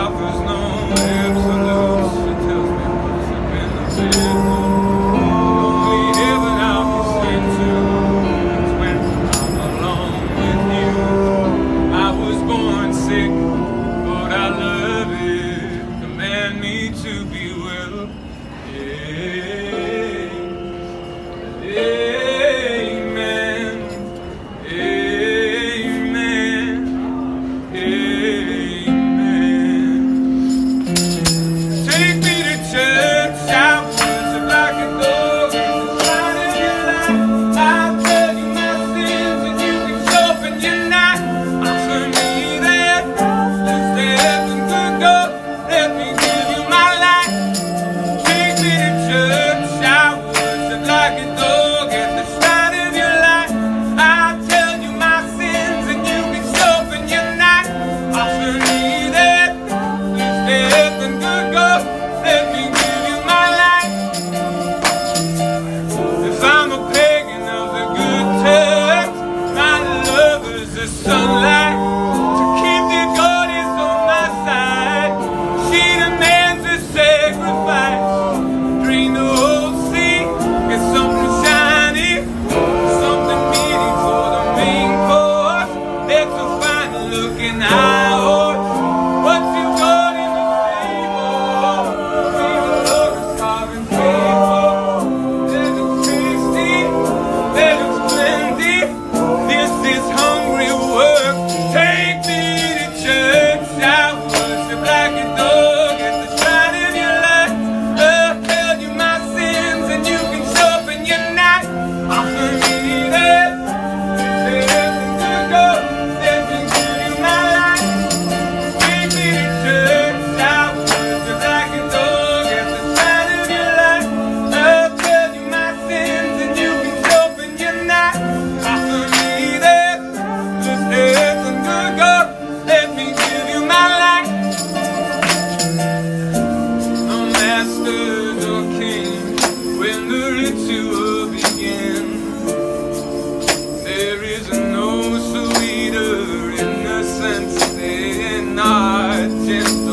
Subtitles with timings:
[0.00, 0.59] Offers no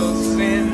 [0.07, 0.66] close.